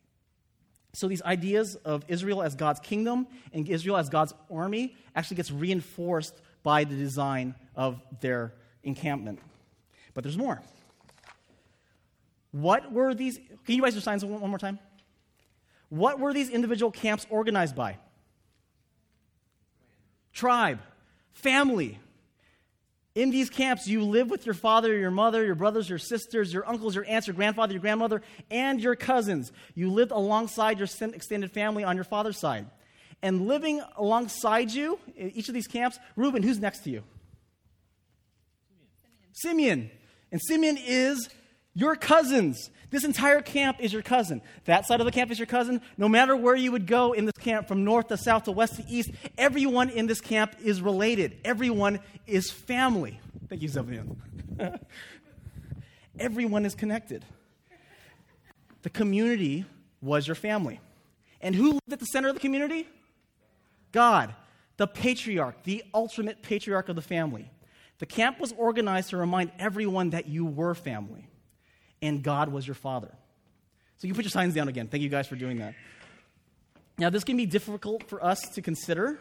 [0.96, 5.50] So these ideas of Israel as God's kingdom and Israel as God's army actually gets
[5.50, 9.38] reinforced by the design of their encampment.
[10.14, 10.62] But there's more.
[12.50, 13.36] What were these?
[13.66, 14.78] Can you raise your signs one, one more time?
[15.90, 17.98] What were these individual camps organized by?
[20.32, 20.80] Tribe,
[21.34, 21.98] family.
[23.16, 26.68] In these camps, you live with your father, your mother, your brothers, your sisters, your
[26.68, 29.52] uncles, your aunts, your grandfather, your grandmother, and your cousins.
[29.74, 32.66] You lived alongside your extended family on your father's side.
[33.22, 37.04] And living alongside you in each of these camps, Reuben, who's next to you?
[39.32, 39.78] Simeon.
[39.80, 39.90] Simeon.
[40.30, 41.30] And Simeon is
[41.76, 42.70] your cousins.
[42.90, 44.40] This entire camp is your cousin.
[44.64, 45.82] That side of the camp is your cousin.
[45.98, 48.76] No matter where you would go in this camp, from north to south to west
[48.76, 51.36] to east, everyone in this camp is related.
[51.44, 53.20] Everyone is family.
[53.48, 54.20] Thank you, Zebulun.
[56.18, 57.26] everyone is connected.
[58.80, 59.66] The community
[60.00, 60.80] was your family.
[61.42, 62.88] And who lived at the center of the community?
[63.92, 64.34] God,
[64.78, 67.50] the patriarch, the ultimate patriarch of the family.
[67.98, 71.25] The camp was organized to remind everyone that you were family
[72.06, 73.12] and God was your father.
[73.98, 74.88] So you put your signs down again.
[74.88, 75.74] Thank you guys for doing that.
[76.98, 79.18] Now, this can be difficult for us to consider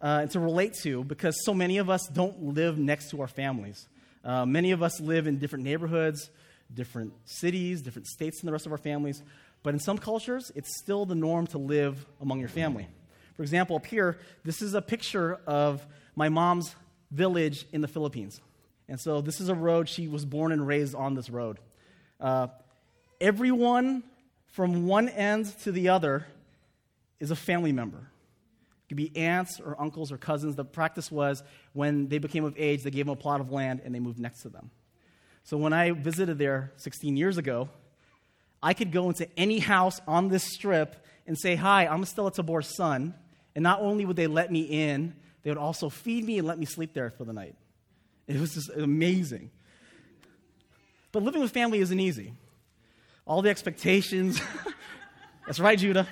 [0.00, 3.28] uh, and to relate to because so many of us don't live next to our
[3.28, 3.88] families.
[4.24, 6.30] Uh, many of us live in different neighborhoods,
[6.72, 9.22] different cities, different states than the rest of our families.
[9.62, 12.86] But in some cultures, it's still the norm to live among your family.
[13.34, 16.74] For example, up here, this is a picture of my mom's
[17.10, 18.40] village in the Philippines.
[18.88, 19.88] And so this is a road.
[19.88, 21.58] She was born and raised on this road.
[22.20, 22.48] Uh,
[23.20, 24.02] everyone
[24.46, 26.26] from one end to the other
[27.20, 27.98] is a family member.
[27.98, 30.54] It could be aunts or uncles or cousins.
[30.54, 33.82] The practice was when they became of age, they gave them a plot of land
[33.84, 34.70] and they moved next to them.
[35.42, 37.68] So when I visited there 16 years ago,
[38.62, 42.74] I could go into any house on this strip and say, Hi, I'm Stella Tabor's
[42.76, 43.14] son.
[43.54, 46.58] And not only would they let me in, they would also feed me and let
[46.58, 47.54] me sleep there for the night.
[48.26, 49.50] It was just amazing.
[51.12, 52.34] But living with family isn't easy.
[53.26, 54.40] All the expectations,
[55.46, 56.06] that's right, Judah.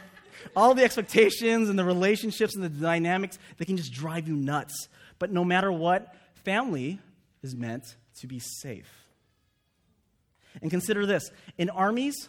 [0.55, 4.88] All the expectations and the relationships and the dynamics, they can just drive you nuts.
[5.18, 7.00] But no matter what, family
[7.42, 8.90] is meant to be safe.
[10.62, 12.29] And consider this in armies,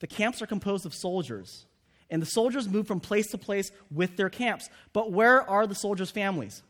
[0.00, 1.66] the camps are composed of soldiers,
[2.10, 4.68] and the soldiers move from place to place with their camps.
[4.92, 6.62] But where are the soldiers' families?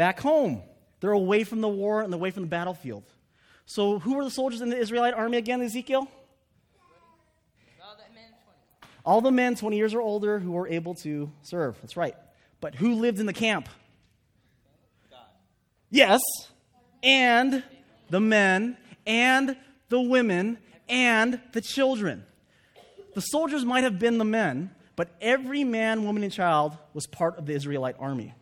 [0.00, 0.62] Back home.
[1.00, 3.04] They're away from the war and away from the battlefield.
[3.66, 6.08] So, who were the soldiers in the Israelite army again, Ezekiel?
[9.04, 11.76] All the men 20 years or older who were able to serve.
[11.82, 12.16] That's right.
[12.62, 13.68] But who lived in the camp?
[15.10, 15.20] God.
[15.90, 16.22] Yes.
[17.02, 17.62] And
[18.08, 19.54] the men, and
[19.90, 20.56] the women,
[20.88, 22.24] and the children.
[23.14, 27.36] The soldiers might have been the men, but every man, woman, and child was part
[27.36, 28.34] of the Israelite army.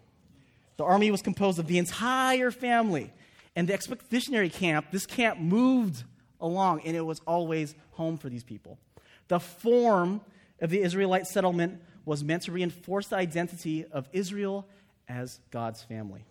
[0.79, 3.13] The army was composed of the entire family.
[3.55, 6.05] And the expeditionary camp, this camp moved
[6.41, 8.79] along, and it was always home for these people.
[9.27, 10.21] The form
[10.61, 14.67] of the Israelite settlement was meant to reinforce the identity of Israel
[15.09, 16.25] as God's family.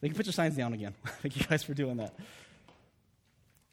[0.00, 0.94] They can put your signs down again.
[1.22, 2.14] Thank you guys for doing that.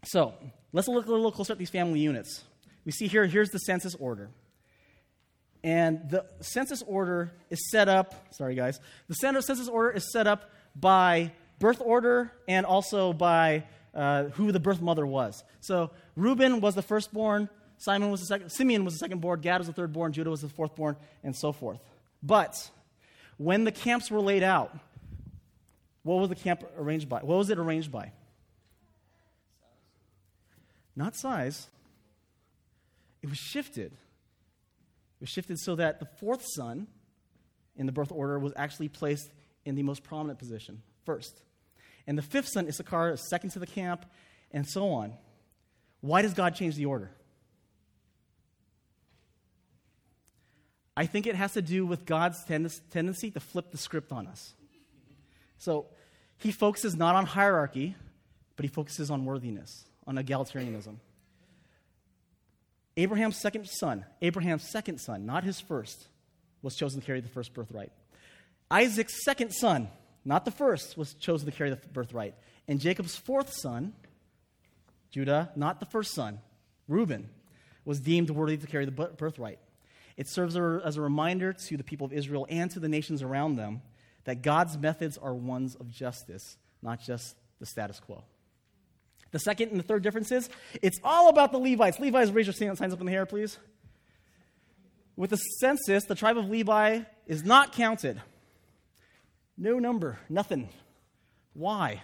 [0.06, 0.34] So,
[0.72, 2.44] let's look a little closer at these family units.
[2.86, 4.30] We see here, here's the census order.
[5.64, 10.52] And the census order is set up, sorry guys, the census order is set up
[10.76, 15.44] by birth order and also by uh, who the birth mother was.
[15.62, 17.48] So Reuben was the firstborn,
[17.78, 20.48] Simon was the second, Simeon was the secondborn, Gad was the thirdborn, Judah was the
[20.48, 21.80] fourthborn, and so forth.
[22.22, 22.70] But
[23.38, 24.78] when the camps were laid out,
[26.04, 27.20] what was the camp arranged by?
[27.20, 28.12] What was it arranged by?
[30.96, 31.68] Not size.
[33.22, 33.94] It was shifted
[35.24, 36.86] was shifted so that the fourth son
[37.78, 39.32] in the birth order was actually placed
[39.64, 41.42] in the most prominent position first.
[42.06, 44.06] And the fifth son, Issachar, is second to the camp,
[44.52, 45.14] and so on.
[46.02, 47.10] Why does God change the order?
[50.98, 54.54] I think it has to do with God's tendency to flip the script on us.
[55.58, 55.86] So
[56.38, 57.96] he focuses not on hierarchy,
[58.58, 60.98] but he focuses on worthiness, on egalitarianism.
[62.96, 66.08] Abraham's second son, Abraham's second son, not his first,
[66.62, 67.92] was chosen to carry the first birthright.
[68.70, 69.90] Isaac's second son,
[70.24, 72.36] not the first, was chosen to carry the birthright.
[72.68, 73.94] And Jacob's fourth son,
[75.10, 76.40] Judah, not the first son,
[76.88, 77.30] Reuben,
[77.86, 79.60] was deemed worthy to carry the birthright.
[80.16, 83.56] It serves as a reminder to the people of Israel and to the nations around
[83.56, 83.82] them
[84.26, 88.24] that God's methods are ones of justice, not just the status quo.
[89.34, 90.48] The second and the third difference is
[90.82, 92.00] it's all about the Levites.
[92.00, 93.58] Levites, raise your hands signs up in the air, please.
[95.16, 98.22] With the census, the tribe of Levi is not counted.
[99.58, 100.70] No number, nothing.
[101.54, 102.04] Why?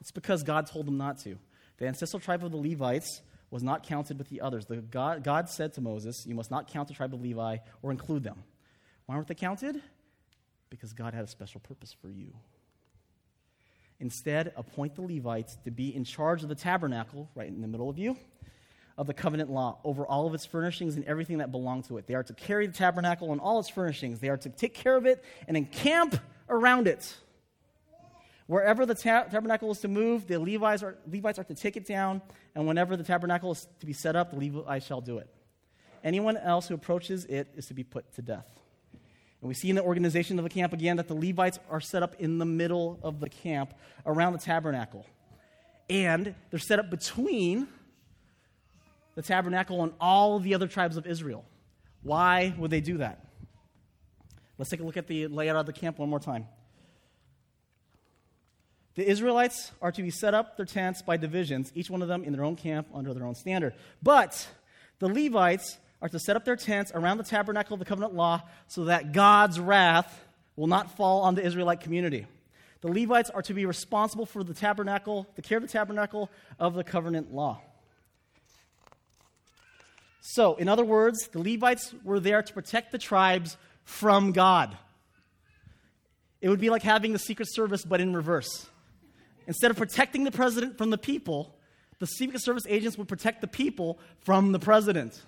[0.00, 1.38] It's because God told them not to.
[1.78, 4.66] The ancestral tribe of the Levites was not counted with the others.
[4.66, 7.90] The God, God said to Moses, You must not count the tribe of Levi or
[7.90, 8.44] include them.
[9.06, 9.80] Why weren't they counted?
[10.68, 12.34] Because God had a special purpose for you.
[14.00, 17.90] Instead, appoint the Levites to be in charge of the tabernacle, right in the middle
[17.90, 18.16] of you,
[18.96, 22.06] of the covenant law, over all of its furnishings and everything that belonged to it.
[22.06, 24.20] They are to carry the tabernacle and all its furnishings.
[24.20, 26.16] They are to take care of it and encamp
[26.48, 27.16] around it.
[28.46, 31.86] Wherever the ta- tabernacle is to move, the Levites are, Levites are to take it
[31.86, 32.22] down,
[32.54, 35.28] and whenever the tabernacle is to be set up, the Levites shall do it.
[36.02, 38.57] Anyone else who approaches it is to be put to death.
[39.40, 42.02] And we see in the organization of the camp again that the Levites are set
[42.02, 43.72] up in the middle of the camp
[44.04, 45.06] around the tabernacle.
[45.88, 47.68] And they're set up between
[49.14, 51.44] the tabernacle and all the other tribes of Israel.
[52.02, 53.24] Why would they do that?
[54.58, 56.46] Let's take a look at the layout of the camp one more time.
[58.96, 62.24] The Israelites are to be set up their tents by divisions, each one of them
[62.24, 63.74] in their own camp under their own standard.
[64.02, 64.48] But
[64.98, 68.42] the Levites are to set up their tents around the tabernacle of the covenant law
[68.66, 70.24] so that God's wrath
[70.56, 72.26] will not fall on the Israelite community.
[72.80, 76.74] The Levites are to be responsible for the tabernacle, the care of the tabernacle of
[76.74, 77.60] the covenant law.
[80.20, 84.76] So, in other words, the Levites were there to protect the tribes from God.
[86.40, 88.66] It would be like having the Secret Service, but in reverse.
[89.46, 91.56] Instead of protecting the president from the people,
[91.98, 95.20] the Secret Service agents would protect the people from the president.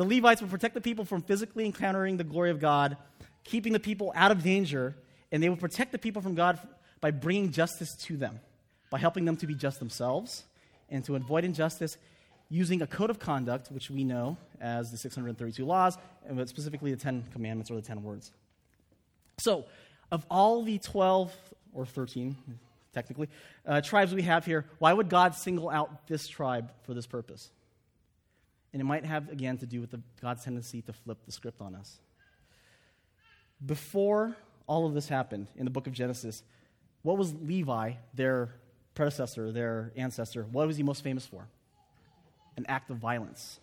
[0.00, 2.96] The Levites would protect the people from physically encountering the glory of God,
[3.44, 4.96] keeping the people out of danger,
[5.30, 6.58] and they would protect the people from God
[7.02, 8.40] by bringing justice to them,
[8.88, 10.44] by helping them to be just themselves
[10.88, 11.98] and to avoid injustice
[12.48, 16.96] using a code of conduct, which we know as the 632 laws, and specifically the
[16.96, 18.32] 10 commandments or the 10 words.
[19.36, 19.66] So,
[20.10, 21.30] of all the 12
[21.74, 22.38] or 13,
[22.94, 23.28] technically,
[23.66, 27.50] uh, tribes we have here, why would God single out this tribe for this purpose?
[28.72, 31.60] And it might have, again, to do with the, God's tendency to flip the script
[31.60, 31.98] on us.
[33.64, 36.42] Before all of this happened in the book of Genesis,
[37.02, 38.50] what was Levi, their
[38.94, 41.48] predecessor, their ancestor, what was he most famous for?
[42.56, 43.58] An act of violence.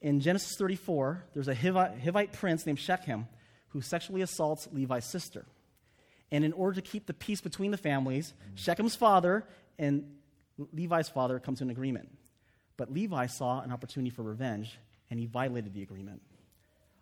[0.00, 3.26] In Genesis 34, there's a Hivite, Hivite prince named Shechem
[3.68, 5.46] who sexually assaults Levi's sister.
[6.30, 9.44] And in order to keep the peace between the families, Shechem's father
[9.78, 10.04] and
[10.72, 12.08] Levi's father come to an agreement.
[12.76, 14.78] But Levi saw an opportunity for revenge,
[15.10, 16.22] and he violated the agreement.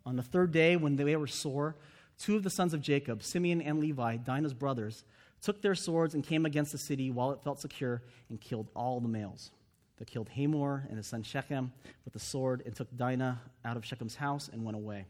[0.05, 1.77] On the third day, when they were sore,
[2.19, 5.05] two of the sons of Jacob, Simeon and Levi, Dinah's brothers,
[5.41, 9.01] took their swords and came against the city while it felt secure and killed all
[9.01, 9.51] the males.
[9.99, 11.73] They killed Hamor and his son Shechem
[12.05, 15.07] with the sword and took Dinah out of Shechem's house and went away.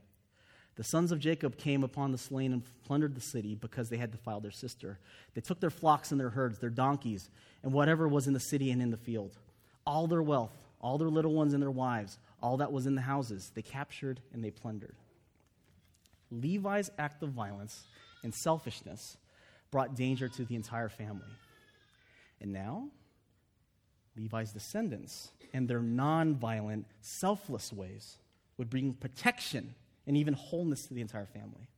[0.76, 4.10] The sons of Jacob came upon the slain and plundered the city because they had
[4.10, 4.98] defiled their sister.
[5.34, 7.30] They took their flocks and their herds, their donkeys,
[7.62, 9.36] and whatever was in the city and in the field
[9.86, 13.00] all their wealth, all their little ones and their wives, all that was in the
[13.02, 14.96] houses, they captured and they plundered.
[16.30, 17.84] Levi's act of violence
[18.22, 19.16] and selfishness
[19.70, 21.28] brought danger to the entire family.
[22.40, 22.88] And now,
[24.16, 28.18] Levi's descendants and their non-violent, selfless ways
[28.58, 29.74] would bring protection
[30.06, 31.68] and even wholeness to the entire family.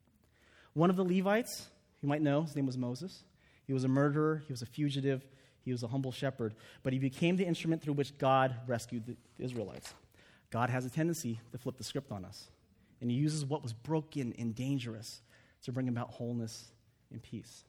[0.73, 1.69] One of the Levites,
[2.03, 3.23] you might know, his name was Moses.
[3.67, 5.25] He was a murderer, he was a fugitive,
[5.65, 9.17] he was a humble shepherd, but he became the instrument through which God rescued the
[9.43, 9.95] Israelites.
[10.51, 12.49] God has a tendency to flip the script on us,
[13.01, 15.23] and he uses what was broken and dangerous
[15.63, 16.71] to bring about wholeness
[17.11, 17.65] and peace.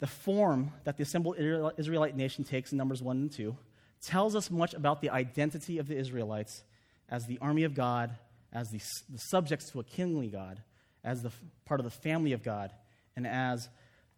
[0.00, 3.56] The form that the assembled Israelite nation takes in Numbers 1 and 2
[4.00, 6.62] tells us much about the identity of the Israelites
[7.08, 8.16] as the army of God,
[8.52, 10.62] as the, the subjects to a kingly God,
[11.04, 11.32] as the
[11.64, 12.72] part of the family of God,
[13.16, 13.68] and as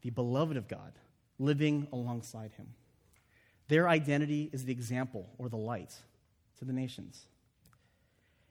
[0.03, 0.93] the beloved of God
[1.41, 2.69] living alongside him.
[3.69, 5.93] Their identity is the example or the light
[6.59, 7.27] to the nations.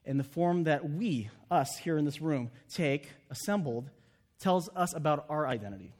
[0.05, 3.89] And the form that we, us here in this room, take, assembled,
[4.39, 5.93] tells us about our identity.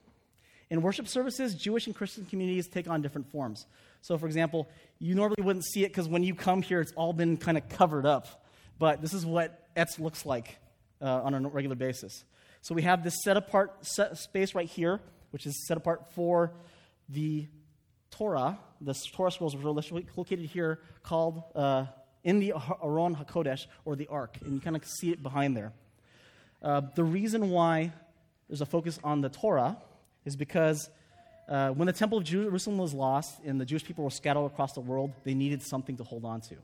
[0.69, 3.65] In worship services, Jewish and Christian communities take on different forms.
[4.02, 7.12] So, for example, you normally wouldn't see it because when you come here, it's all
[7.12, 8.46] been kind of covered up.
[8.77, 10.58] But this is what Etz looks like
[11.02, 12.23] uh, on a regular basis.
[12.62, 16.54] So, we have this set apart set space right here, which is set apart for
[17.10, 17.47] the
[18.12, 21.85] Torah, the Torah scrolls are located here, called uh,
[22.23, 22.53] in the
[22.83, 25.73] Aron HaKodesh, or the Ark, and you kind of see it behind there.
[26.62, 27.91] Uh, the reason why
[28.47, 29.77] there's a focus on the Torah
[30.25, 30.89] is because
[31.47, 34.73] uh, when the Temple of Jerusalem was lost and the Jewish people were scattered across
[34.73, 36.55] the world, they needed something to hold on to.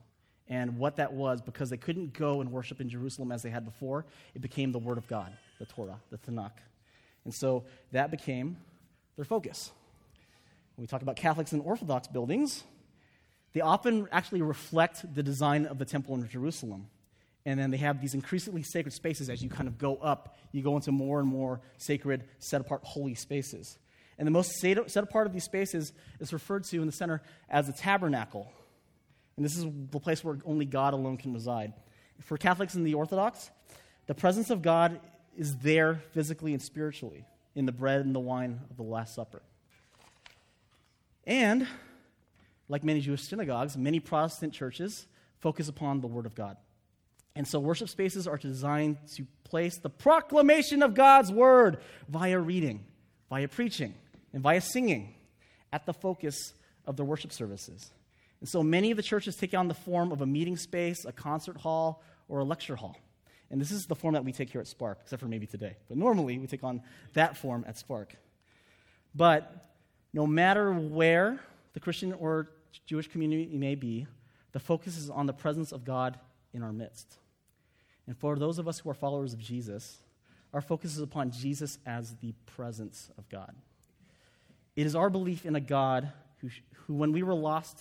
[0.47, 3.65] And what that was, because they couldn't go and worship in Jerusalem as they had
[3.65, 6.51] before, it became the Word of God, the Torah, the Tanakh.
[7.23, 8.57] And so that became
[9.15, 9.71] their focus.
[10.75, 12.63] When we talk about Catholics and Orthodox buildings,
[13.53, 16.87] they often actually reflect the design of the temple in Jerusalem.
[17.45, 20.61] And then they have these increasingly sacred spaces as you kind of go up, you
[20.61, 23.77] go into more and more sacred, set apart, holy spaces.
[24.17, 27.67] And the most set apart of these spaces is referred to in the center as
[27.67, 28.51] the tabernacle.
[29.37, 31.73] And this is the place where only God alone can reside.
[32.21, 33.51] For Catholics and the Orthodox,
[34.07, 34.99] the presence of God
[35.37, 39.41] is there physically and spiritually in the bread and the wine of the Last Supper.
[41.25, 41.67] And,
[42.69, 45.07] like many Jewish synagogues, many Protestant churches
[45.39, 46.57] focus upon the Word of God.
[47.35, 52.85] And so worship spaces are designed to place the proclamation of God's Word via reading,
[53.29, 53.93] via preaching,
[54.33, 55.15] and via singing
[55.73, 56.53] at the focus
[56.85, 57.91] of their worship services.
[58.39, 61.11] And so many of the churches take on the form of a meeting space, a
[61.11, 62.97] concert hall, or a lecture hall.
[63.49, 65.75] And this is the form that we take here at Spark, except for maybe today.
[65.87, 66.81] But normally we take on
[67.13, 68.15] that form at Spark.
[69.13, 69.74] But
[70.15, 71.41] no matter where
[71.73, 72.47] the Christian or
[72.85, 74.07] Jewish community may be,
[74.53, 76.17] the focus is on the presence of God
[76.53, 77.17] in our midst.
[78.07, 79.97] And for those of us who are followers of Jesus,
[80.53, 83.53] our focus is upon Jesus as the presence of God.
[84.77, 86.49] It is our belief in a God who,
[86.85, 87.77] who when we were lost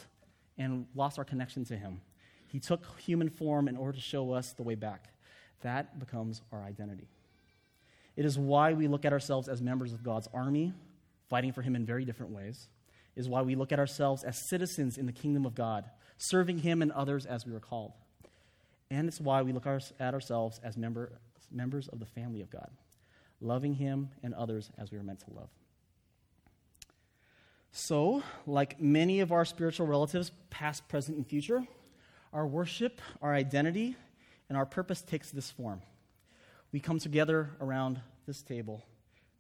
[0.59, 2.01] and lost our connection to Him,
[2.49, 5.07] He took human form in order to show us the way back.
[5.61, 7.07] That becomes our identity.
[8.17, 10.73] It is why we look at ourselves as members of God's army,
[11.29, 12.69] fighting for Him in very different ways.
[13.17, 16.83] is why we look at ourselves as citizens in the kingdom of God, serving Him
[16.83, 17.93] and others as we are called.
[18.91, 21.13] And it's why we look at ourselves as member,
[21.51, 22.71] members of the family of God,
[23.41, 25.49] loving Him and others as we are meant to love.
[27.73, 31.67] So, like many of our spiritual relatives, past, present, and future,
[32.33, 33.97] our worship, our identity,
[34.49, 35.83] and our purpose takes this form.
[36.71, 38.85] We come together around this table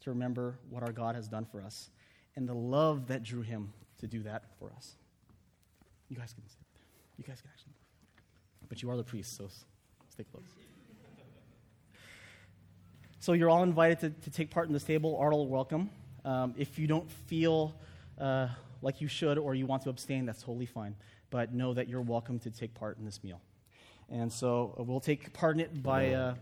[0.04, 1.90] to remember what our God has done for us
[2.36, 4.96] and the love that drew him to do that for us.
[6.08, 6.44] You guys can.
[7.16, 7.72] You guys can actually.
[8.68, 9.48] But you are the priest, so
[10.10, 10.44] stay close.
[13.20, 15.16] So you're all invited to, to take part in this table.
[15.18, 15.88] Arnold, welcome.
[16.26, 17.74] Um, if you don't feel
[18.20, 18.48] uh,
[18.82, 20.94] like you should or you want to abstain, that's totally fine.
[21.30, 23.40] But know that you're welcome to take part in this meal.
[24.10, 26.34] And so uh, we'll take part in it by uh,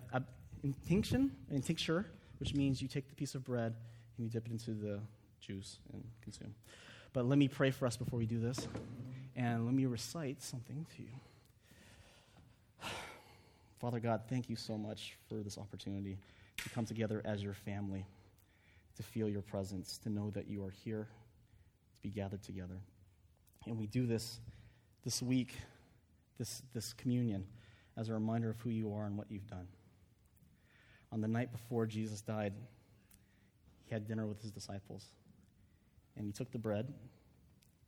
[0.64, 1.30] intinction,
[1.62, 2.06] tincture,
[2.43, 3.72] which means you take the piece of bread
[4.16, 4.99] and you dip it into the
[5.40, 6.53] juice and consume.
[7.12, 8.66] But let me pray for us before we do this,
[9.36, 11.09] and let me recite something to you.
[13.80, 16.18] Father God, thank you so much for this opportunity
[16.57, 18.05] to come together as your family,
[18.97, 21.07] to feel your presence, to know that you are here,
[21.95, 22.80] to be gathered together.
[23.66, 24.40] And we do this
[25.05, 25.55] this week
[26.43, 27.45] this, this communion
[27.97, 29.68] as a reminder of who you are and what you've done.
[31.12, 32.54] On the night before Jesus died,
[33.84, 35.06] he had dinner with his disciples.
[36.16, 36.92] And he took the bread,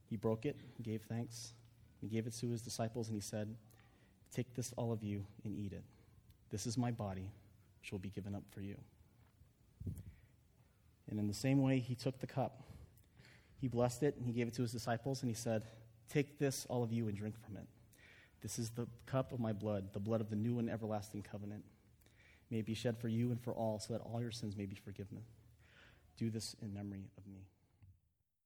[0.09, 1.55] he broke it, gave thanks,
[2.01, 3.57] he gave it to his disciples, and he said,
[4.35, 5.85] Take this, all of you, and eat it.
[6.51, 7.31] This is my body,
[7.81, 8.77] which will be given up for you.
[11.09, 12.63] And in the same way, he took the cup.
[13.61, 15.65] He blessed it, and he gave it to his disciples, and he said,
[16.11, 17.67] Take this, all of you, and drink from it.
[18.43, 21.65] This is the cup of my blood, the blood of the new and everlasting covenant.
[22.51, 24.77] May be shed for you and for all, so that all your sins may be
[24.77, 25.19] forgiven.
[26.17, 27.47] Do this in memory of me.